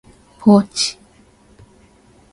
[0.39, 0.97] ポーチ、